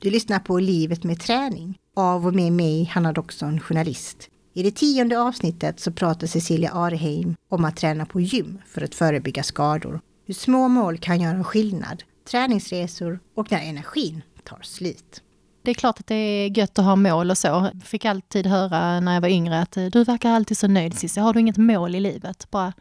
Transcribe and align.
Du 0.00 0.10
lyssnar 0.10 0.38
på 0.38 0.58
Livet 0.58 1.04
med 1.04 1.20
träning 1.20 1.78
av 1.96 2.26
och 2.26 2.34
med 2.34 2.52
mig, 2.52 2.84
Hanna 2.84 3.12
Doxon, 3.12 3.60
journalist. 3.60 4.28
I 4.54 4.62
det 4.62 4.70
tionde 4.70 5.20
avsnittet 5.20 5.80
så 5.80 5.92
pratar 5.92 6.26
Cecilia 6.26 6.70
Arheim 6.70 7.36
om 7.48 7.64
att 7.64 7.76
träna 7.76 8.06
på 8.06 8.20
gym 8.20 8.58
för 8.66 8.82
att 8.82 8.94
förebygga 8.94 9.42
skador. 9.42 10.00
Hur 10.26 10.34
små 10.34 10.68
mål 10.68 10.98
kan 10.98 11.20
göra 11.20 11.44
skillnad, 11.44 12.02
träningsresor 12.30 13.20
och 13.34 13.52
när 13.52 13.60
energin 13.60 14.22
tar 14.44 14.60
slut. 14.62 15.22
Det 15.68 15.72
är 15.72 15.74
klart 15.74 16.00
att 16.00 16.06
det 16.06 16.14
är 16.14 16.58
gött 16.58 16.78
att 16.78 16.84
ha 16.84 16.96
mål 16.96 17.30
och 17.30 17.38
så. 17.38 17.46
Jag 17.48 17.82
fick 17.84 18.04
alltid 18.04 18.46
höra 18.46 19.00
när 19.00 19.14
jag 19.14 19.20
var 19.20 19.28
yngre 19.28 19.60
att 19.60 19.76
eh, 19.76 19.84
du 19.84 20.04
verkar 20.04 20.30
alltid 20.30 20.58
så 20.58 20.68
nöjd 20.68 20.98
Cissi. 20.98 21.20
Har 21.20 21.32
du 21.32 21.40
inget 21.40 21.56
mål 21.56 21.94
i 21.94 22.00
livet? 22.00 22.50
Bara, 22.50 22.72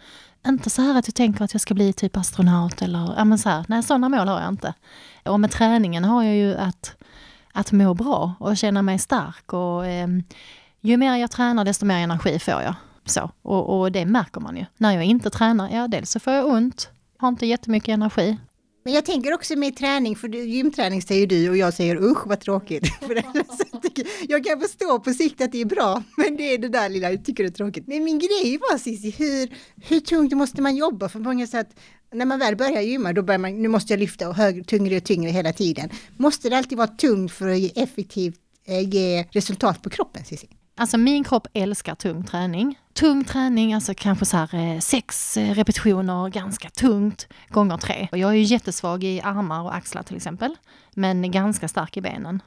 inte 0.48 0.70
så 0.70 0.82
här 0.82 1.00
att 1.00 1.06
du 1.06 1.12
tänker 1.12 1.44
att 1.44 1.54
jag 1.54 1.62
ska 1.62 1.74
bli 1.74 1.94
typ 1.94 2.18
astronaut 2.18 2.82
eller 2.82 3.14
ja 3.18 3.26
men 3.26 3.38
så 3.38 3.50
här. 3.50 3.66
Nej, 3.68 3.84
sådana 3.84 4.10
mål 4.10 4.28
har 4.28 4.42
jag 4.42 4.50
inte. 4.50 4.74
Och 5.26 5.40
med 5.40 5.52
träningen 5.52 6.04
har 6.04 6.24
jag 6.24 6.36
ju 6.36 6.56
att, 6.56 6.96
att 7.54 7.72
må 7.72 7.94
bra 7.94 8.34
och 8.40 8.58
känna 8.58 8.82
mig 8.82 9.00
stark 9.00 9.54
och 9.54 9.86
eh, 9.86 10.08
ju 10.82 10.98
mer 10.98 11.16
jag 11.16 11.32
tränar 11.32 11.66
desto 11.66 11.86
mer 11.86 11.98
energi 11.98 12.40
får 12.40 12.62
jag. 12.62 12.76
Så, 13.06 13.32
och, 13.42 13.80
och 13.80 13.92
det 13.92 14.06
märker 14.06 14.42
man 14.42 14.58
ju. 14.58 14.66
När 14.78 14.92
jag 14.92 15.04
inte 15.04 15.30
tränar, 15.30 15.70
ja 15.70 15.88
dels 15.88 16.12
så 16.12 16.20
får 16.20 16.34
jag 16.34 16.46
ont, 16.46 16.90
har 17.18 17.28
inte 17.28 17.46
jättemycket 17.46 17.94
energi. 17.94 18.38
Men 18.88 18.94
jag 18.94 19.06
tänker 19.06 19.34
också 19.34 19.56
med 19.56 19.76
träning, 19.76 20.16
för 20.16 20.30
gymträning 20.30 21.02
säger 21.02 21.28
du 21.28 21.50
och 21.50 21.58
jag 21.58 21.74
säger 21.74 21.96
usch 21.96 22.28
vad 22.28 22.40
tråkigt. 22.40 22.84
jag 24.28 24.44
kan 24.44 24.62
förstå 24.62 25.00
på 25.00 25.14
sikt 25.14 25.42
att 25.42 25.52
det 25.52 25.62
är 25.62 25.66
bra, 25.66 26.04
men 26.18 26.38
det 26.38 26.54
är 26.54 26.58
det 26.58 26.70
där 26.70 26.90
lilla 26.90 27.12
jag 27.12 27.26
tycker 27.26 27.44
det 27.44 27.50
är 27.50 27.52
tråkigt. 27.52 27.88
Men 27.88 28.04
min 28.04 28.20
grej 28.20 28.58
var 28.58 28.78
Cissi, 28.78 29.16
hur, 29.18 29.50
hur 29.88 30.00
tungt 30.00 30.34
måste 30.34 30.62
man 30.62 30.76
jobba? 30.76 31.10
För 31.10 31.20
många 31.20 31.48
säger 31.48 31.64
att 31.64 31.76
när 32.14 32.26
man 32.26 32.40
väl 32.40 32.56
börjar 32.56 32.82
gymma, 32.82 33.14
då 33.14 33.22
börjar 33.22 33.40
man, 33.40 33.62
nu 33.62 33.68
måste 33.68 33.94
jag 33.94 34.00
lyfta 34.00 34.30
och 34.30 34.36
högre, 34.36 34.64
tyngre 34.64 34.98
och 34.98 35.04
tyngre 35.04 35.32
hela 35.32 35.54
tiden. 35.54 35.90
Måste 36.18 36.50
det 36.50 36.58
alltid 36.58 36.78
vara 36.78 36.88
tungt 36.88 37.32
för 37.32 37.48
att 37.48 37.60
ge 37.60 37.72
effektivt 37.76 38.40
eh, 38.68 38.90
ge 38.90 39.26
resultat 39.32 39.82
på 39.82 39.90
kroppen, 39.90 40.26
Cissi? 40.26 40.48
Alltså 40.80 40.98
min 40.98 41.24
kropp 41.24 41.48
älskar 41.54 41.96
tung 41.96 42.24
träning. 42.24 42.80
Tung 42.94 43.24
träning, 43.24 43.74
alltså 43.74 43.94
kanske 43.98 44.26
så 44.26 44.38
här 44.38 44.56
eh, 44.56 44.80
sex 44.80 45.38
eh, 45.38 45.54
repetitioner, 45.54 46.30
ganska 46.30 46.70
tungt, 46.70 47.28
gånger 47.50 47.78
tre. 47.78 48.08
Och 48.12 48.18
jag 48.18 48.30
är 48.30 48.34
ju 48.34 48.44
jättesvag 48.44 49.04
i 49.04 49.22
armar 49.22 49.62
och 49.62 49.76
axlar 49.76 50.04
till 50.04 50.16
exempel, 50.16 50.56
men 50.94 51.32
ganska 51.32 51.68
stark 51.68 51.98
i 51.98 52.02
benen. 52.02 52.42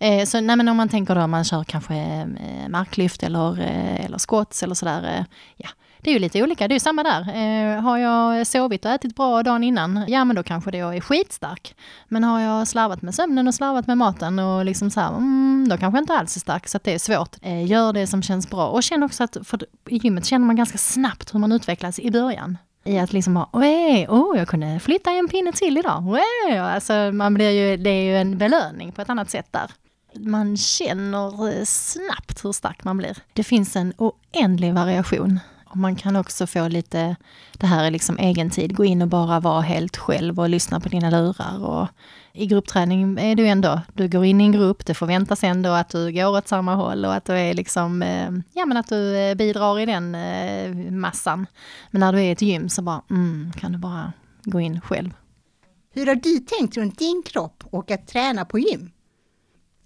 Eh, 0.00 0.24
så 0.24 0.40
nej, 0.40 0.56
men 0.56 0.68
om 0.68 0.76
man 0.76 0.88
tänker 0.88 1.14
då 1.14 1.26
man 1.26 1.44
kör 1.44 1.64
kanske 1.64 1.94
eh, 1.96 2.68
marklyft 2.68 3.22
eller, 3.22 3.60
eh, 3.60 4.04
eller 4.04 4.18
squats 4.18 4.62
eller 4.62 4.74
sådär, 4.74 5.18
eh, 5.18 5.24
ja, 5.56 5.68
det 6.04 6.10
är 6.10 6.12
ju 6.12 6.18
lite 6.18 6.42
olika, 6.42 6.68
det 6.68 6.72
är 6.72 6.76
ju 6.76 6.80
samma 6.80 7.02
där. 7.02 7.20
Eh, 7.20 7.80
har 7.80 7.98
jag 7.98 8.46
sovit 8.46 8.84
och 8.84 8.90
ätit 8.90 9.16
bra 9.16 9.42
dagen 9.42 9.64
innan, 9.64 10.04
ja 10.08 10.24
men 10.24 10.36
då 10.36 10.42
kanske 10.42 10.70
det 10.70 10.78
jag 10.78 10.96
är 10.96 11.00
skitstark. 11.00 11.74
Men 12.08 12.24
har 12.24 12.40
jag 12.40 12.68
slarvat 12.68 13.02
med 13.02 13.14
sömnen 13.14 13.48
och 13.48 13.54
slarvat 13.54 13.86
med 13.86 13.98
maten 13.98 14.38
och 14.38 14.64
liksom 14.64 14.90
så 14.90 15.00
här, 15.00 15.08
mm, 15.08 15.66
då 15.68 15.76
kanske 15.76 15.96
jag 15.96 16.02
inte 16.02 16.14
alls 16.14 16.36
är 16.36 16.40
stark. 16.40 16.68
Så 16.68 16.78
det 16.82 16.94
är 16.94 16.98
svårt. 16.98 17.36
Eh, 17.42 17.66
gör 17.66 17.92
det 17.92 18.06
som 18.06 18.22
känns 18.22 18.50
bra. 18.50 18.66
Och 18.66 18.82
känn 18.82 19.02
också 19.02 19.24
att, 19.24 19.36
för 19.44 19.60
i 19.88 19.96
gymmet 19.96 20.24
känner 20.24 20.46
man 20.46 20.56
ganska 20.56 20.78
snabbt 20.78 21.34
hur 21.34 21.38
man 21.38 21.52
utvecklas 21.52 21.98
i 21.98 22.10
början. 22.10 22.58
I 22.84 22.98
att 22.98 23.12
liksom 23.12 23.36
ha, 23.36 23.48
oh, 23.52 24.38
jag 24.38 24.48
kunde 24.48 24.80
flytta 24.80 25.10
en 25.10 25.28
pinne 25.28 25.52
till 25.52 25.78
idag. 25.78 26.04
Oj, 26.08 26.56
alltså 26.58 26.92
man 27.12 27.34
blir 27.34 27.50
ju, 27.50 27.76
det 27.76 27.90
är 27.90 28.02
ju 28.02 28.16
en 28.16 28.38
belöning 28.38 28.92
på 28.92 29.02
ett 29.02 29.10
annat 29.10 29.30
sätt 29.30 29.46
där 29.50 29.70
man 30.16 30.56
känner 30.56 31.48
eh, 31.48 31.64
snabbt 31.64 32.44
hur 32.44 32.52
stark 32.52 32.84
man 32.84 32.96
blir. 32.96 33.16
Det 33.32 33.44
finns 33.44 33.76
en 33.76 33.92
oändlig 33.98 34.74
variation. 34.74 35.40
Och 35.74 35.80
man 35.80 35.96
kan 35.96 36.16
också 36.16 36.46
få 36.46 36.68
lite, 36.68 37.16
det 37.52 37.66
här 37.66 37.84
är 37.84 37.90
liksom 37.90 38.18
egen 38.18 38.50
tid, 38.50 38.76
gå 38.76 38.84
in 38.84 39.02
och 39.02 39.08
bara 39.08 39.40
vara 39.40 39.60
helt 39.60 39.96
själv 39.96 40.40
och 40.40 40.48
lyssna 40.48 40.80
på 40.80 40.88
dina 40.88 41.10
lurar. 41.10 41.64
Och 41.64 41.88
I 42.32 42.46
gruppträning 42.46 43.18
är 43.18 43.34
du 43.34 43.46
ändå, 43.46 43.80
du 43.92 44.08
går 44.08 44.24
in 44.24 44.40
i 44.40 44.44
en 44.44 44.52
grupp, 44.52 44.86
det 44.86 44.94
förväntas 44.94 45.44
ändå 45.44 45.70
att 45.70 45.88
du 45.88 46.12
går 46.12 46.36
åt 46.36 46.48
samma 46.48 46.74
håll 46.74 47.04
och 47.04 47.14
att 47.14 47.24
du 47.24 47.32
är 47.32 47.54
liksom, 47.54 48.02
eh, 48.02 48.30
ja 48.52 48.66
men 48.66 48.76
att 48.76 48.88
du 48.88 49.16
eh, 49.16 49.34
bidrar 49.34 49.80
i 49.80 49.86
den 49.86 50.14
eh, 50.14 50.92
massan. 50.92 51.46
Men 51.90 52.00
när 52.00 52.12
du 52.12 52.18
är 52.18 52.24
i 52.24 52.30
ett 52.30 52.42
gym 52.42 52.68
så 52.68 52.82
bara, 52.82 53.02
mm, 53.10 53.52
kan 53.56 53.72
du 53.72 53.78
bara 53.78 54.12
gå 54.44 54.60
in 54.60 54.80
själv. 54.80 55.10
Hur 55.92 56.06
har 56.06 56.14
du 56.14 56.38
tänkt 56.38 56.76
runt 56.76 56.98
din 56.98 57.22
kropp 57.26 57.64
och 57.70 57.90
att 57.90 58.08
träna 58.08 58.44
på 58.44 58.58
gym? 58.58 58.90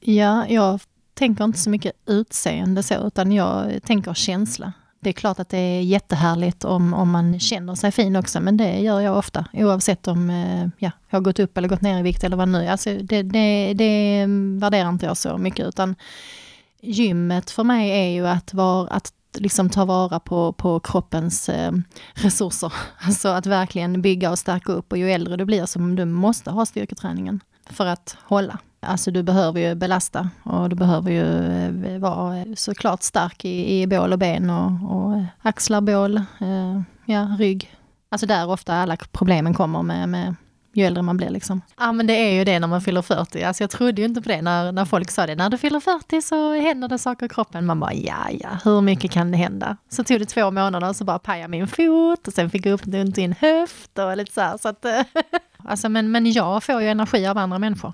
Ja, 0.00 0.46
jag 0.48 0.80
tänker 1.14 1.44
inte 1.44 1.58
så 1.58 1.70
mycket 1.70 1.92
utseende 2.06 2.82
så, 2.82 3.06
utan 3.06 3.32
jag 3.32 3.82
tänker 3.82 4.14
känsla. 4.14 4.72
Det 5.00 5.08
är 5.08 5.12
klart 5.12 5.38
att 5.38 5.48
det 5.48 5.58
är 5.58 5.82
jättehärligt 5.82 6.64
om, 6.64 6.94
om 6.94 7.10
man 7.10 7.40
känner 7.40 7.74
sig 7.74 7.92
fin 7.92 8.16
också, 8.16 8.40
men 8.40 8.56
det 8.56 8.80
gör 8.80 9.00
jag 9.00 9.18
ofta. 9.18 9.44
Oavsett 9.52 10.08
om 10.08 10.30
eh, 10.30 10.68
ja, 10.78 10.90
jag 11.10 11.18
har 11.18 11.20
gått 11.20 11.38
upp 11.38 11.58
eller 11.58 11.68
gått 11.68 11.80
ner 11.80 11.98
i 11.98 12.02
vikt 12.02 12.24
eller 12.24 12.36
vad 12.36 12.48
nu 12.48 12.68
alltså 12.68 12.94
det, 13.02 13.22
det, 13.22 13.74
det 13.74 14.26
värderar 14.58 14.88
inte 14.88 15.06
jag 15.06 15.16
så 15.16 15.38
mycket, 15.38 15.66
utan 15.66 15.94
gymmet 16.80 17.50
för 17.50 17.64
mig 17.64 17.90
är 17.90 18.08
ju 18.08 18.26
att, 18.26 18.54
var, 18.54 18.88
att 18.90 19.12
liksom 19.34 19.70
ta 19.70 19.84
vara 19.84 20.20
på, 20.20 20.52
på 20.52 20.80
kroppens 20.80 21.48
eh, 21.48 21.72
resurser. 22.14 22.72
Alltså 22.98 23.28
att 23.28 23.46
verkligen 23.46 24.02
bygga 24.02 24.30
och 24.30 24.38
stärka 24.38 24.72
upp 24.72 24.92
och 24.92 24.98
ju 24.98 25.10
äldre 25.10 25.36
du 25.36 25.44
blir 25.44 25.66
så 25.66 25.78
du 25.78 26.04
måste 26.04 26.50
ha 26.50 26.66
styrketräningen 26.66 27.40
för 27.70 27.86
att 27.86 28.16
hålla. 28.22 28.58
Alltså 28.80 29.10
du 29.10 29.22
behöver 29.22 29.60
ju 29.60 29.74
belasta 29.74 30.30
och 30.42 30.68
du 30.68 30.76
behöver 30.76 31.10
ju 31.10 31.44
eh, 31.86 31.98
vara 31.98 32.38
eh, 32.38 32.54
såklart 32.56 33.02
stark 33.02 33.44
i, 33.44 33.80
i 33.82 33.86
bål 33.86 34.12
och 34.12 34.18
ben 34.18 34.50
och, 34.50 34.96
och 34.96 35.24
axlar, 35.42 35.80
bål, 35.80 36.16
eh, 36.16 36.80
ja, 37.06 37.36
rygg. 37.38 37.74
Alltså 38.10 38.26
där 38.26 38.50
ofta 38.50 38.74
alla 38.74 38.96
problemen 39.12 39.54
kommer 39.54 39.82
med, 39.82 40.08
med 40.08 40.34
ju 40.78 40.84
äldre 40.84 41.02
man 41.02 41.16
blir 41.16 41.30
liksom. 41.30 41.60
Ja 41.78 41.92
men 41.92 42.06
det 42.06 42.12
är 42.12 42.32
ju 42.32 42.44
det 42.44 42.58
när 42.58 42.68
man 42.68 42.80
fyller 42.80 43.02
40. 43.02 43.42
Alltså 43.42 43.62
jag 43.62 43.70
trodde 43.70 44.02
ju 44.02 44.08
inte 44.08 44.22
på 44.22 44.28
det 44.28 44.42
när, 44.42 44.72
när 44.72 44.84
folk 44.84 45.10
sa 45.10 45.26
det. 45.26 45.34
När 45.34 45.50
du 45.50 45.58
fyller 45.58 45.80
40 45.80 46.22
så 46.22 46.54
händer 46.54 46.88
det 46.88 46.98
saker 46.98 47.26
i 47.26 47.28
kroppen. 47.28 47.66
Man 47.66 47.80
bara 47.80 47.94
ja, 47.94 48.30
ja, 48.30 48.48
hur 48.64 48.80
mycket 48.80 49.10
kan 49.10 49.30
det 49.30 49.36
hända? 49.36 49.76
Så 49.88 50.04
tog 50.04 50.20
det 50.20 50.26
två 50.26 50.50
månader 50.50 50.88
och 50.88 50.96
så 50.96 51.04
bara 51.04 51.18
pajade 51.18 51.48
min 51.48 51.68
fot 51.68 52.28
och 52.28 52.32
sen 52.32 52.50
fick 52.50 52.66
jag 52.66 52.72
upp 52.72 52.82
det 52.84 53.00
ont 53.00 53.18
i 53.18 53.22
en 53.22 53.34
höft 53.40 53.98
och 53.98 54.16
lite 54.16 54.32
så 54.32 54.40
här. 54.40 54.58
Så 54.58 54.68
att, 54.68 54.84
eh, 54.84 55.00
alltså 55.64 55.88
men, 55.88 56.10
men 56.10 56.32
jag 56.32 56.62
får 56.62 56.82
ju 56.82 56.88
energi 56.88 57.26
av 57.26 57.38
andra 57.38 57.58
människor. 57.58 57.92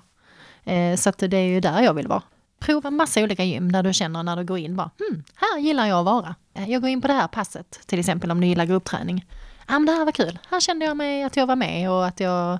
Eh, 0.65 0.95
så 0.95 1.09
att 1.09 1.17
det 1.17 1.37
är 1.37 1.47
ju 1.47 1.59
där 1.59 1.81
jag 1.81 1.93
vill 1.93 2.07
vara. 2.07 2.21
Prova 2.59 2.91
massa 2.91 3.23
olika 3.23 3.43
gym 3.43 3.71
där 3.71 3.83
du 3.83 3.93
känner 3.93 4.23
när 4.23 4.35
du 4.35 4.43
går 4.43 4.57
in 4.57 4.75
bara, 4.75 4.89
hmm, 4.99 5.23
här 5.35 5.59
gillar 5.59 5.85
jag 5.85 5.99
att 5.99 6.05
vara. 6.05 6.35
Eh, 6.53 6.69
jag 6.69 6.81
går 6.81 6.89
in 6.89 7.01
på 7.01 7.07
det 7.07 7.13
här 7.13 7.27
passet, 7.27 7.79
till 7.85 7.99
exempel 7.99 8.31
om 8.31 8.41
du 8.41 8.47
gillar 8.47 8.65
gruppträning. 8.65 9.25
Ja 9.67 9.79
men 9.79 9.85
det 9.85 9.91
här 9.91 10.05
var 10.05 10.11
kul, 10.11 10.39
här 10.49 10.59
kände 10.59 10.85
jag 10.85 10.97
mig 10.97 11.23
att 11.23 11.37
jag 11.37 11.47
var 11.47 11.55
med 11.55 11.91
och 11.91 12.07
att 12.07 12.19
jag 12.19 12.59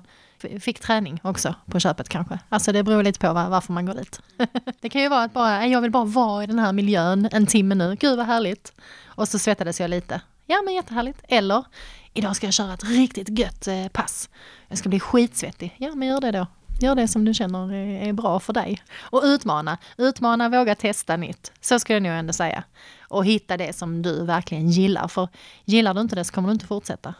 fick 0.60 0.80
träning 0.80 1.20
också 1.22 1.54
på 1.70 1.80
köpet 1.80 2.08
kanske. 2.08 2.38
Alltså 2.48 2.72
det 2.72 2.82
beror 2.82 3.02
lite 3.02 3.18
på 3.18 3.32
var, 3.32 3.48
varför 3.48 3.72
man 3.72 3.86
går 3.86 3.94
dit. 3.94 4.20
det 4.80 4.88
kan 4.88 5.02
ju 5.02 5.08
vara 5.08 5.22
att 5.22 5.32
bara, 5.32 5.66
jag 5.66 5.80
vill 5.80 5.90
bara 5.90 6.04
vara 6.04 6.44
i 6.44 6.46
den 6.46 6.58
här 6.58 6.72
miljön 6.72 7.28
en 7.32 7.46
timme 7.46 7.74
nu, 7.74 7.96
gud 8.00 8.16
vad 8.16 8.26
härligt. 8.26 8.72
Och 9.06 9.28
så 9.28 9.38
svettades 9.38 9.80
jag 9.80 9.90
lite. 9.90 10.20
Ja 10.46 10.62
men 10.64 10.74
jättehärligt. 10.74 11.24
Eller, 11.28 11.64
idag 12.14 12.36
ska 12.36 12.46
jag 12.46 12.54
köra 12.54 12.74
ett 12.74 12.84
riktigt 12.84 13.38
gött 13.38 13.66
eh, 13.66 13.88
pass. 13.88 14.28
Jag 14.68 14.78
ska 14.78 14.88
bli 14.88 15.00
skitsvettig. 15.00 15.74
Ja 15.78 15.94
men 15.94 16.08
gör 16.08 16.20
det 16.20 16.30
då. 16.30 16.46
Gör 16.78 16.94
det 16.94 17.08
som 17.08 17.24
du 17.24 17.34
känner 17.34 17.72
är 17.72 18.12
bra 18.12 18.40
för 18.40 18.52
dig. 18.52 18.82
Och 18.98 19.22
utmana. 19.24 19.78
Utmana, 19.98 20.48
våga 20.48 20.74
testa 20.74 21.16
nytt. 21.16 21.52
Så 21.60 21.78
skulle 21.78 21.96
jag 21.96 22.02
nog 22.02 22.12
ändå 22.12 22.32
säga. 22.32 22.64
Och 23.08 23.24
hitta 23.24 23.56
det 23.56 23.72
som 23.72 24.02
du 24.02 24.24
verkligen 24.24 24.68
gillar. 24.68 25.08
För 25.08 25.28
gillar 25.64 25.94
du 25.94 26.00
inte 26.00 26.14
det 26.14 26.24
så 26.24 26.32
kommer 26.32 26.48
du 26.48 26.52
inte 26.52 26.66
fortsätta. 26.66 27.14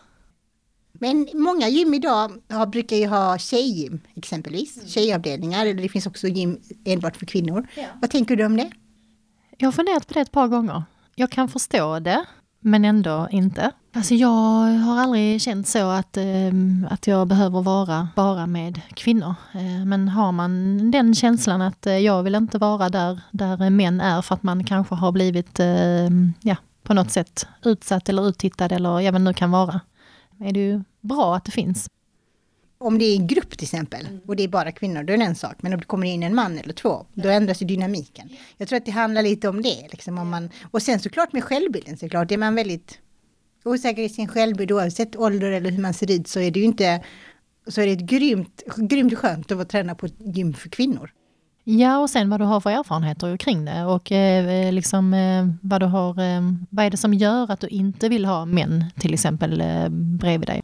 Men 0.93 1.29
många 1.35 1.69
gym 1.69 1.95
idag 1.95 2.33
har, 2.49 2.67
brukar 2.67 2.97
ju 2.97 3.07
ha 3.07 3.39
tjejgym 3.39 4.01
exempelvis. 4.15 4.77
Mm. 4.77 4.89
Tjejavdelningar. 4.89 5.67
Eller 5.67 5.83
det 5.83 5.89
finns 5.89 6.07
också 6.07 6.29
gym 6.29 6.61
enbart 6.85 7.17
för 7.17 7.27
kvinnor. 7.27 7.67
Ja. 7.75 7.87
Vad 8.01 8.11
tänker 8.11 8.37
du 8.37 8.45
om 8.45 8.57
det? 8.57 8.71
Jag 9.59 9.67
har 9.67 9.73
funderat 9.73 10.07
på 10.07 10.15
det 10.15 10.21
ett 10.21 10.33
par 10.33 10.49
gånger. 10.49 10.83
Jag 11.15 11.31
kan 11.31 11.49
förstå 11.49 11.99
det 11.99 12.25
men 12.67 12.85
ändå 12.85 13.29
inte. 13.31 13.73
Alltså 13.95 14.15
jag 14.15 14.29
har 14.79 15.01
aldrig 15.01 15.43
känt 15.43 15.69
så 15.69 15.91
att, 15.91 16.17
eh, 16.17 16.53
att 16.91 17.07
jag 17.07 17.29
behöver 17.29 17.63
vara 17.63 18.09
bara 18.17 18.47
med 18.47 18.81
kvinnor. 18.95 19.35
Eh, 19.55 19.85
men 19.85 20.09
har 20.09 20.33
man 20.33 20.91
den 20.91 21.15
känslan 21.15 21.63
att 21.63 21.87
eh, 21.87 21.99
jag 21.99 22.23
vill 22.23 22.35
inte 22.35 22.59
vara 22.59 22.89
där, 22.89 23.21
där 23.31 23.71
män 23.71 24.01
är 24.01 24.23
för 24.23 24.35
att 24.35 24.43
man 24.43 24.65
kanske 24.65 24.95
har 24.95 25.13
blivit 25.13 25.61
eh, 25.61 26.09
ja, 26.41 26.57
på 26.83 26.95
något 26.95 27.11
sätt 27.11 27.47
utsatt 27.65 28.09
eller 28.09 28.29
uttittad 28.29 28.73
eller 28.73 29.01
även 29.01 29.25
nu 29.25 29.33
kan 29.33 29.51
vara. 29.51 29.81
Är 30.41 30.53
det 30.53 30.61
ju 30.61 30.83
bra 31.01 31.37
att 31.37 31.45
det 31.45 31.53
finns. 31.53 31.89
Om 32.79 32.99
det 32.99 33.05
är 33.05 33.17
en 33.17 33.27
grupp 33.27 33.51
till 33.51 33.65
exempel 33.65 34.09
och 34.27 34.37
det 34.37 34.45
är 34.45 34.49
bara 34.49 34.73
kvinnor, 34.73 35.03
då 35.03 35.13
är 35.13 35.17
det 35.17 35.25
en 35.25 35.35
sak. 35.35 35.57
Men 35.61 35.73
om 35.73 35.79
det 35.79 35.87
kommer 35.87 36.07
in 36.07 36.23
en 36.23 36.35
man 36.35 36.59
eller 36.59 36.73
två, 36.73 37.07
då 37.15 37.29
ändras 37.29 37.63
ju 37.63 37.67
dynamiken. 37.67 38.29
Jag 38.57 38.69
tror 38.69 38.77
att 38.77 38.87
det 38.87 38.91
handlar 38.91 39.23
lite 39.23 39.49
om 39.49 39.63
det. 39.63 39.89
Liksom, 39.91 40.19
om 40.19 40.31
man, 40.31 40.51
och 40.71 40.83
sen 40.83 41.01
såklart 41.01 41.33
med 41.33 41.45
självbilden 41.45 41.97
såklart, 41.97 42.31
är 42.31 42.39
man 42.39 42.55
väldigt 42.55 42.99
osäker 43.65 44.03
i 44.03 44.09
sin 44.09 44.29
självbild 44.29 44.73
oavsett 44.73 45.17
ålder 45.17 45.53
eller 45.53 45.71
hur 45.71 45.83
man 45.83 45.95
ser 45.95 46.11
ut 46.11 46.29
så 46.29 46.41
är 46.41 46.51
det 46.51 46.61
ju 46.61 46.67
inte 46.67 47.01
så 47.67 47.81
är 47.81 47.87
det 47.87 47.93
ett 47.93 48.01
grymt, 48.01 48.63
grymt 48.77 49.19
skönt 49.19 49.53
att 49.53 49.69
träna 49.69 49.95
på 49.95 50.07
ett 50.07 50.15
gym 50.19 50.55
för 50.55 50.69
kvinnor. 50.69 51.11
Ja, 51.65 51.99
och 51.99 52.11
sen 52.11 52.31
vad 52.31 52.41
du 52.41 52.45
har 52.45 52.61
för 52.61 52.71
erfarenheter 52.71 53.37
kring 53.37 53.65
det 53.65 53.85
och 53.85 54.13
eh, 54.13 54.73
liksom 54.73 55.15
eh, 55.15 55.47
vad 55.63 55.83
du 55.83 55.87
har, 55.87 56.11
eh, 56.11 56.41
vad 56.71 56.87
är 56.87 56.91
det 56.91 56.97
som 56.97 57.15
gör 57.15 57.51
att 57.51 57.61
du 57.61 57.67
inte 57.69 58.09
vill 58.09 58.25
ha 58.25 58.45
män 58.45 58.85
till 58.99 59.15
exempel 59.15 59.61
eh, 59.61 59.89
bredvid 59.89 60.49
dig? 60.49 60.63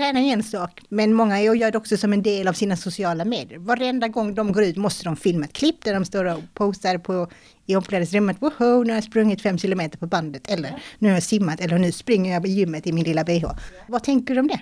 Träna 0.00 0.20
är 0.20 0.32
en 0.32 0.42
sak, 0.42 0.82
men 0.88 1.14
många 1.14 1.40
gör 1.40 1.70
det 1.70 1.78
också 1.78 1.96
som 1.96 2.12
en 2.12 2.22
del 2.22 2.48
av 2.48 2.52
sina 2.52 2.76
sociala 2.76 3.24
medier. 3.24 3.58
Varenda 3.58 4.08
gång 4.08 4.34
de 4.34 4.52
går 4.52 4.62
ut 4.62 4.76
måste 4.76 5.04
de 5.04 5.16
filma 5.16 5.44
ett 5.44 5.52
klipp 5.52 5.84
där 5.84 5.94
de 5.94 6.04
står 6.04 6.24
och 6.24 6.40
postar 6.54 6.98
på 6.98 7.28
i 7.66 7.76
omklädningsrummet. 7.76 8.36
Woho, 8.42 8.82
nu 8.82 8.90
har 8.90 8.96
jag 8.96 9.04
sprungit 9.04 9.42
fem 9.42 9.58
kilometer 9.58 9.98
på 9.98 10.06
bandet. 10.06 10.50
Eller 10.50 10.82
nu 10.98 11.08
har 11.08 11.14
jag 11.14 11.22
simmat. 11.22 11.60
Eller 11.60 11.78
nu 11.78 11.92
springer 11.92 12.32
jag 12.32 12.42
på 12.42 12.48
gymmet 12.48 12.86
i 12.86 12.92
min 12.92 13.04
lilla 13.04 13.24
bh. 13.24 13.50
Vad 13.88 14.02
tänker 14.02 14.34
du 14.34 14.40
om 14.40 14.48
det? 14.48 14.60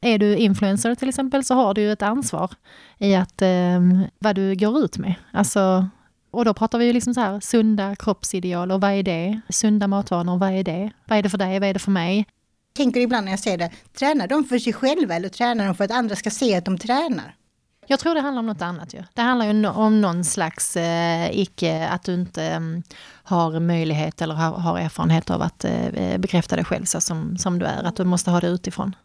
Är 0.00 0.18
du 0.18 0.36
influencer 0.36 0.94
till 0.94 1.08
exempel 1.08 1.44
så 1.44 1.54
har 1.54 1.74
du 1.74 1.92
ett 1.92 2.02
ansvar 2.02 2.50
i 2.98 3.14
att 3.14 3.42
eh, 3.42 3.80
vad 4.18 4.36
du 4.36 4.54
går 4.54 4.84
ut 4.84 4.98
med. 4.98 5.14
Alltså, 5.32 5.88
och 6.30 6.44
då 6.44 6.54
pratar 6.54 6.78
vi 6.78 6.84
ju 6.84 6.92
liksom 6.92 7.14
så 7.14 7.20
här 7.20 7.40
sunda 7.40 7.96
kroppsideal 7.96 8.72
och 8.72 8.80
vad 8.80 8.90
är 8.90 9.02
det? 9.02 9.40
Sunda 9.48 9.86
matvanor, 9.88 10.38
vad 10.38 10.52
är 10.52 10.64
det? 10.64 10.90
Vad 11.08 11.18
är 11.18 11.22
det 11.22 11.30
för 11.30 11.38
dig? 11.38 11.60
Vad 11.60 11.68
är 11.68 11.74
det 11.74 11.80
för 11.80 11.90
mig? 11.90 12.26
Tänker 12.76 13.00
ibland 13.00 13.24
när 13.24 13.32
jag 13.32 13.40
säger 13.40 13.58
det, 13.58 13.70
tränar 13.98 14.28
de 14.28 14.44
för 14.44 14.58
sig 14.58 14.72
själva 14.72 15.14
eller 15.14 15.28
tränar 15.28 15.66
de 15.66 15.74
för 15.74 15.84
att 15.84 15.90
andra 15.90 16.16
ska 16.16 16.30
se 16.30 16.56
att 16.56 16.64
de 16.64 16.78
tränar? 16.78 17.36
Jag 17.86 18.00
tror 18.00 18.14
det 18.14 18.20
handlar 18.20 18.40
om 18.40 18.46
något 18.46 18.62
annat 18.62 18.94
ju. 18.94 19.02
Det 19.14 19.22
handlar 19.22 19.46
ju 19.46 19.66
om 19.66 20.00
någon 20.00 20.24
slags 20.24 20.76
eh, 20.76 21.38
icke, 21.38 21.88
att 21.88 22.02
du 22.02 22.14
inte 22.14 22.44
eh, 22.44 22.60
har 23.22 23.60
möjlighet 23.60 24.22
eller 24.22 24.34
har, 24.34 24.50
har 24.50 24.78
erfarenhet 24.78 25.30
av 25.30 25.42
att 25.42 25.64
eh, 25.64 26.18
bekräfta 26.18 26.56
dig 26.56 26.64
själv 26.64 26.84
så 26.84 27.00
som, 27.00 27.38
som 27.38 27.58
du 27.58 27.66
är. 27.66 27.84
Att 27.84 27.96
du 27.96 28.04
måste 28.04 28.30
ha 28.30 28.40
det 28.40 28.48
utifrån. 28.48 28.96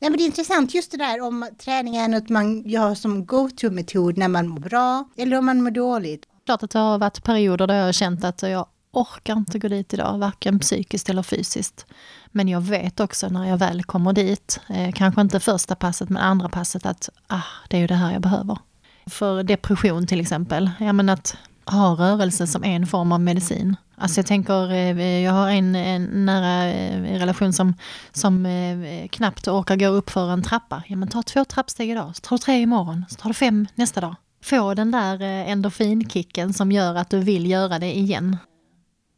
Nej, 0.00 0.10
men 0.10 0.18
det 0.18 0.24
är 0.24 0.26
intressant 0.26 0.74
just 0.74 0.90
det 0.90 0.96
där 0.96 1.20
om 1.20 1.48
träning 1.58 1.96
är 1.96 2.08
något 2.08 2.28
man 2.28 2.62
gör 2.62 2.94
som 2.94 3.26
go-to-metod 3.26 4.18
när 4.18 4.28
man 4.28 4.48
mår 4.48 4.60
bra 4.60 5.08
eller 5.16 5.38
om 5.38 5.46
man 5.46 5.62
mår 5.62 5.70
dåligt. 5.70 6.26
Klart 6.46 6.62
att 6.62 6.70
det 6.70 6.78
har 6.78 6.98
varit 6.98 7.24
perioder 7.24 7.66
där 7.66 7.74
jag 7.74 7.84
har 7.84 7.92
känt 7.92 8.24
att 8.24 8.42
jag 8.42 8.66
orkar 8.92 9.36
inte 9.36 9.58
gå 9.58 9.68
dit 9.68 9.94
idag, 9.94 10.18
varken 10.18 10.58
psykiskt 10.58 11.08
eller 11.10 11.22
fysiskt. 11.22 11.86
Men 12.26 12.48
jag 12.48 12.60
vet 12.60 13.00
också 13.00 13.28
när 13.28 13.48
jag 13.48 13.56
väl 13.56 13.84
kommer 13.84 14.12
dit, 14.12 14.60
eh, 14.68 14.92
kanske 14.92 15.20
inte 15.20 15.40
första 15.40 15.74
passet 15.74 16.08
men 16.08 16.22
andra 16.22 16.48
passet, 16.48 16.86
att 16.86 17.08
ah, 17.26 17.42
det 17.68 17.76
är 17.76 17.80
ju 17.80 17.86
det 17.86 17.94
här 17.94 18.12
jag 18.12 18.22
behöver. 18.22 18.58
För 19.06 19.42
depression 19.42 20.06
till 20.06 20.20
exempel, 20.20 20.70
ja 20.78 20.92
men 20.92 21.08
att 21.08 21.36
ha 21.66 21.94
rörelse 21.94 22.46
som 22.46 22.64
en 22.64 22.86
form 22.86 23.12
av 23.12 23.20
medicin. 23.20 23.76
Alltså 23.96 24.18
jag 24.18 24.26
tänker, 24.26 24.72
eh, 24.72 25.20
jag 25.22 25.32
har 25.32 25.50
en, 25.50 25.74
en 25.74 26.24
nära 26.26 26.66
eh, 26.66 27.18
relation 27.18 27.52
som, 27.52 27.74
som 28.12 28.46
eh, 28.46 29.08
knappt 29.08 29.48
orkar 29.48 29.76
gå 29.76 29.86
upp 29.86 30.10
för 30.10 30.30
en 30.30 30.42
trappa. 30.42 30.82
Ja 30.86 30.96
men 30.96 31.08
ta 31.08 31.22
två 31.22 31.44
trappsteg 31.44 31.90
idag, 31.90 32.16
så 32.16 32.20
tar 32.20 32.36
du 32.36 32.42
tre 32.42 32.60
imorgon, 32.60 33.04
så 33.08 33.16
tar 33.16 33.30
du 33.30 33.34
fem 33.34 33.66
nästa 33.74 34.00
dag. 34.00 34.14
Få 34.42 34.74
den 34.74 34.90
där 34.90 35.22
endorfinkicken 35.22 36.52
som 36.52 36.72
gör 36.72 36.94
att 36.94 37.10
du 37.10 37.18
vill 37.18 37.50
göra 37.50 37.78
det 37.78 37.98
igen. 37.98 38.36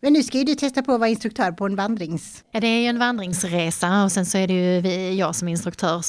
Men 0.02 0.12
nu 0.12 0.22
ska 0.22 0.38
ju 0.38 0.44
du 0.44 0.54
testa 0.54 0.82
på 0.82 0.92
att 0.92 1.00
vara 1.00 1.10
instruktör 1.10 1.52
på 1.52 1.66
en 1.66 1.76
vandrings... 1.76 2.44
Ja, 2.50 2.60
det 2.60 2.66
är 2.66 2.80
ju 2.80 2.86
en 2.86 2.98
vandringsresa 2.98 4.04
och 4.04 4.12
sen 4.12 4.26
så 4.26 4.38
är 4.38 4.46
det 4.46 4.54
ju 4.54 5.12
jag 5.12 5.34
som 5.34 5.48
instruktör 5.48 6.02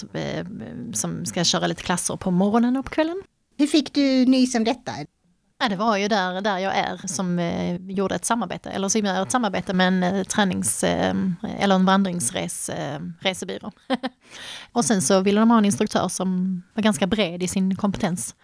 som 0.94 1.26
ska 1.26 1.44
köra 1.44 1.68
lite 1.68 1.84
klasser 1.84 2.16
på 2.16 2.32
morgonen 2.32 2.78
och 2.78 2.86
på 2.86 2.92
kvällen. 2.92 3.24
Hur 3.58 3.68
fick 3.68 3.94
du 3.94 4.26
nys 4.26 4.56
om 4.56 4.64
detta? 4.64 4.92
Ja, 5.60 5.70
det 5.70 5.76
var 5.76 5.98
ju 5.98 6.08
där, 6.08 6.42
där 6.42 6.58
jag 6.58 6.78
är 6.78 7.08
som 7.08 7.40
eh, 7.40 7.76
gjorde 7.76 8.16
ett 8.16 8.26
samarbete, 8.26 8.70
eller 8.70 8.90
som 8.90 9.06
gör 9.06 9.24
ett 9.24 9.32
samarbete 9.32 9.74
med 9.74 9.88
en 9.88 10.04
eh, 10.04 10.24
tränings 10.24 10.84
eh, 10.84 11.16
eller 11.60 11.76
en 11.76 11.86
vandringsresebyrå. 11.86 13.72
Eh, 13.90 13.98
och 14.72 14.86
sen 14.86 15.02
så 15.02 15.22
ville 15.22 15.40
de 15.40 15.52
ha 15.52 15.58
en 15.58 15.66
instruktör 15.66 16.08
som 16.08 16.62
var 16.74 16.84
ganska 16.84 17.08
bred 17.08 17.44
i 17.44 17.48
sin 17.48 17.76
kompetens. 17.76 18.36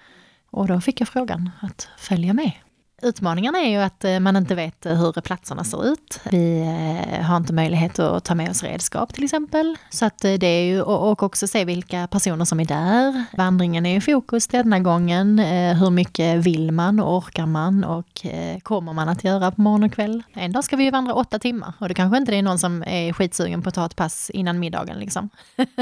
Och 0.51 0.67
då 0.67 0.81
fick 0.81 1.01
jag 1.01 1.07
frågan 1.07 1.49
att 1.61 1.87
följa 1.97 2.33
med. 2.33 2.51
Utmaningen 3.01 3.55
är 3.55 3.69
ju 3.69 3.77
att 3.77 4.05
eh, 4.05 4.19
man 4.19 4.35
inte 4.35 4.55
vet 4.55 4.85
eh, 4.85 4.95
hur 4.95 5.21
platserna 5.21 5.63
ser 5.63 5.87
ut. 5.87 6.19
Vi 6.31 6.61
eh, 6.61 7.21
har 7.25 7.37
inte 7.37 7.53
möjlighet 7.53 7.99
att 7.99 8.23
ta 8.23 8.35
med 8.35 8.49
oss 8.49 8.63
redskap 8.63 9.13
till 9.13 9.23
exempel. 9.23 9.77
Så 9.89 10.05
att 10.05 10.19
det 10.19 10.45
är 10.45 10.63
ju, 10.63 10.81
och 10.81 11.23
också 11.23 11.47
se 11.47 11.65
vilka 11.65 12.07
personer 12.07 12.45
som 12.45 12.59
är 12.59 12.65
där. 12.65 13.23
Vandringen 13.37 13.85
är 13.85 13.93
ju 13.93 14.01
fokus 14.01 14.47
denna 14.47 14.79
gången. 14.79 15.39
Hur 15.79 15.89
mycket 15.89 16.37
vill 16.45 16.71
man 16.71 16.99
och 16.99 17.17
orkar 17.17 17.45
man 17.45 17.83
och 17.83 18.25
kommer 18.63 18.93
man 18.93 19.09
att 19.09 19.23
göra 19.23 19.51
på 19.51 19.61
morgon 19.61 19.83
och 19.83 19.93
kväll? 19.93 20.23
En 20.33 20.51
dag 20.51 20.63
ska 20.63 20.75
vi 20.75 20.83
ju 20.83 20.91
vandra 20.91 21.13
åtta 21.13 21.39
timmar 21.39 21.73
och 21.79 21.87
det 21.87 21.93
kanske 21.93 22.17
inte 22.17 22.35
är 22.35 22.41
någon 22.41 22.59
som 22.59 22.83
är 22.87 23.13
skitsugen 23.13 23.61
på 23.61 23.69
att 23.69 23.75
ta 23.75 23.85
ett 23.85 23.95
pass 23.95 24.29
innan 24.29 24.59
middagen 24.59 24.99
liksom. 24.99 25.29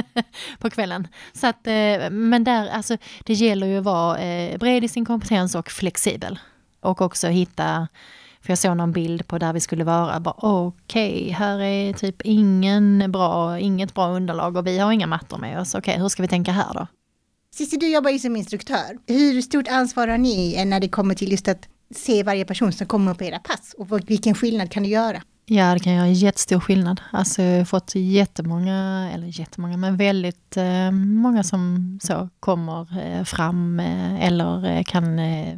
på 0.59 0.69
kvällen. 0.69 1.07
Så 1.33 1.47
att, 1.47 1.65
men 2.11 2.43
där, 2.43 2.69
alltså 2.69 2.97
det 3.23 3.33
gäller 3.33 3.67
ju 3.67 3.77
att 3.77 3.83
vara 3.83 4.17
bred 4.57 4.83
i 4.83 4.87
sin 4.87 5.05
kompetens 5.05 5.55
och 5.55 5.71
flexibel. 5.71 6.39
Och 6.79 7.01
också 7.01 7.27
hitta, 7.27 7.88
för 8.41 8.51
jag 8.51 8.57
såg 8.57 8.77
någon 8.77 8.91
bild 8.91 9.27
på 9.27 9.38
där 9.38 9.53
vi 9.53 9.59
skulle 9.59 9.83
vara, 9.83 10.21
okej, 10.35 11.21
okay, 11.21 11.31
här 11.31 11.59
är 11.59 11.94
typ 11.94 12.21
ingen 12.21 13.12
bra, 13.12 13.59
inget 13.59 13.94
bra 13.94 14.07
underlag 14.07 14.57
och 14.57 14.68
vi 14.68 14.79
har 14.79 14.91
inga 14.91 15.07
mattor 15.07 15.38
med 15.38 15.59
oss. 15.59 15.75
Okej, 15.75 15.91
okay, 15.91 16.01
hur 16.01 16.09
ska 16.09 16.21
vi 16.21 16.27
tänka 16.27 16.51
här 16.51 16.74
då? 16.74 16.88
Cissi, 17.56 17.77
du 17.77 17.89
jobbar 17.89 18.09
ju 18.09 18.19
som 18.19 18.35
instruktör. 18.35 18.97
Hur 19.07 19.41
stort 19.41 19.68
ansvar 19.68 20.07
har 20.07 20.18
ni 20.18 20.65
när 20.65 20.79
det 20.79 20.89
kommer 20.89 21.15
till 21.15 21.31
just 21.31 21.47
att 21.47 21.68
se 21.95 22.24
varje 22.24 22.45
person 22.45 22.71
som 22.71 22.88
kommer 22.88 23.13
på 23.13 23.23
era 23.23 23.39
pass 23.39 23.75
och 23.77 24.09
vilken 24.09 24.35
skillnad 24.35 24.71
kan 24.71 24.83
du 24.83 24.89
göra? 24.89 25.21
Ja, 25.45 25.73
det 25.73 25.80
kan 25.80 25.94
göra 25.94 26.07
jättestor 26.07 26.59
skillnad. 26.59 27.01
Alltså, 27.12 27.41
jag 27.41 27.57
har 27.57 27.65
fått 27.65 27.95
jättemånga, 27.95 29.09
eller 29.13 29.39
jättemånga, 29.39 29.77
men 29.77 29.97
väldigt 29.97 30.57
eh, 30.57 30.91
många 30.91 31.44
som 31.44 32.00
så 32.03 32.30
kommer 32.39 33.00
eh, 33.01 33.23
fram 33.23 33.80
eh, 33.80 34.25
eller 34.25 34.65
eh, 34.65 34.83
kan 34.83 35.19
eh, 35.19 35.57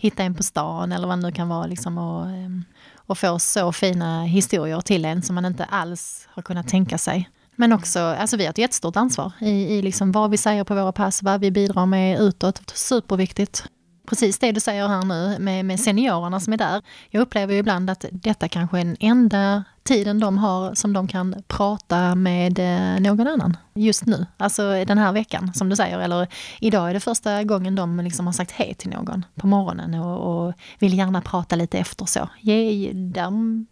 hitta 0.00 0.22
en 0.22 0.34
på 0.34 0.42
stan 0.42 0.92
eller 0.92 1.08
vad 1.08 1.18
det 1.18 1.22
nu 1.22 1.32
kan 1.32 1.48
vara. 1.48 1.66
Liksom, 1.66 1.98
och, 1.98 2.26
ehm, 2.26 2.64
och 2.96 3.18
få 3.18 3.38
så 3.38 3.72
fina 3.72 4.24
historier 4.24 4.80
till 4.80 5.04
en 5.04 5.22
som 5.22 5.34
man 5.34 5.44
inte 5.44 5.64
alls 5.64 6.28
har 6.28 6.42
kunnat 6.42 6.68
tänka 6.68 6.98
sig. 6.98 7.30
Men 7.56 7.72
också, 7.72 8.00
alltså 8.00 8.36
vi 8.36 8.44
har 8.44 8.50
ett 8.50 8.58
jättestort 8.58 8.96
ansvar 8.96 9.32
i, 9.40 9.50
i 9.50 9.82
liksom 9.82 10.12
vad 10.12 10.30
vi 10.30 10.36
säger 10.36 10.64
på 10.64 10.74
våra 10.74 10.92
pass, 10.92 11.22
vad 11.22 11.40
vi 11.40 11.50
bidrar 11.50 11.86
med 11.86 12.20
utåt. 12.20 12.62
Superviktigt 12.74 13.64
precis 14.10 14.38
det 14.38 14.52
du 14.52 14.60
säger 14.60 14.88
här 14.88 15.04
nu 15.04 15.38
med, 15.38 15.64
med 15.64 15.80
seniorerna 15.80 16.40
som 16.40 16.52
är 16.52 16.56
där. 16.56 16.82
Jag 17.10 17.20
upplever 17.20 17.52
ju 17.52 17.58
ibland 17.58 17.90
att 17.90 18.04
detta 18.12 18.48
kanske 18.48 18.80
är 18.80 18.84
den 18.84 18.96
enda 19.00 19.64
tiden 19.82 20.20
de 20.20 20.38
har 20.38 20.74
som 20.74 20.92
de 20.92 21.08
kan 21.08 21.42
prata 21.48 22.14
med 22.14 22.58
eh, 22.58 23.00
någon 23.00 23.26
annan 23.26 23.56
just 23.74 24.06
nu. 24.06 24.26
Alltså 24.36 24.84
den 24.84 24.98
här 24.98 25.12
veckan 25.12 25.54
som 25.54 25.68
du 25.68 25.76
säger, 25.76 25.98
eller 25.98 26.28
idag 26.60 26.90
är 26.90 26.94
det 26.94 27.00
första 27.00 27.44
gången 27.44 27.74
de 27.74 28.00
liksom 28.00 28.26
har 28.26 28.32
sagt 28.32 28.50
hej 28.50 28.74
till 28.74 28.90
någon 28.90 29.24
på 29.34 29.46
morgonen 29.46 29.94
och, 29.94 30.46
och 30.46 30.54
vill 30.78 30.98
gärna 30.98 31.20
prata 31.20 31.56
lite 31.56 31.78
efter 31.78 32.06
så. 32.06 32.28
Ge 32.40 32.92
dem 32.92 33.66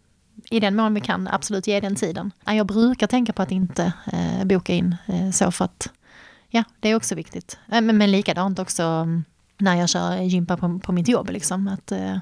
i 0.49 0.59
den 0.59 0.75
mån 0.75 0.93
vi 0.93 1.01
kan 1.01 1.27
absolut 1.27 1.67
ge 1.67 1.79
den 1.79 1.95
tiden. 1.95 2.31
Jag 2.45 2.67
brukar 2.67 3.07
tänka 3.07 3.33
på 3.33 3.41
att 3.41 3.51
inte 3.51 3.93
eh, 4.11 4.45
boka 4.45 4.73
in 4.73 4.95
eh, 5.07 5.31
så 5.31 5.51
för 5.51 5.65
att 5.65 5.89
ja, 6.49 6.63
det 6.79 6.89
är 6.89 6.95
också 6.95 7.15
viktigt. 7.15 7.57
Eh, 7.71 7.81
men, 7.81 7.97
men 7.97 8.11
likadant 8.11 8.59
också 8.59 8.83
mm, 8.83 9.23
när 9.59 9.75
jag 9.75 9.89
kör 9.89 10.17
gympa 10.21 10.57
på, 10.57 10.79
på 10.79 10.91
mitt 10.91 11.07
jobb. 11.07 11.29
Liksom, 11.29 11.67
att 11.67 11.91
eh, 11.91 12.17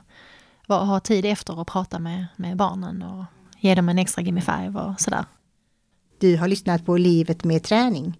ha 0.67 0.99
tid 0.99 1.25
efter 1.25 1.59
och 1.59 1.67
prata 1.67 1.99
med, 1.99 2.27
med 2.35 2.57
barnen 2.57 3.01
och 3.01 3.25
ge 3.59 3.75
dem 3.75 3.89
en 3.89 3.99
extra 3.99 4.21
gimme 4.21 4.41
five 4.41 4.79
och 4.79 5.01
sådär. 5.01 5.25
Du 6.19 6.37
har 6.37 6.47
lyssnat 6.47 6.85
på 6.85 6.97
Livet 6.97 7.43
med 7.43 7.63
träning. 7.63 8.17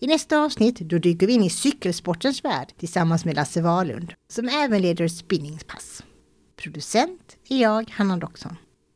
I 0.00 0.06
nästa 0.06 0.38
avsnitt 0.38 0.78
då 0.78 0.98
dyker 0.98 1.26
vi 1.26 1.32
in 1.32 1.42
i 1.42 1.50
cykelsportens 1.50 2.44
värld 2.44 2.72
tillsammans 2.78 3.24
med 3.24 3.36
Lasse 3.36 3.62
Wahlund 3.62 4.12
som 4.28 4.48
även 4.48 4.82
leder 4.82 5.08
spinningpass. 5.08 6.02
Producent 6.56 7.36
är 7.48 7.62
jag, 7.62 7.90
Hanna 7.90 8.16
Doxon. 8.16 8.56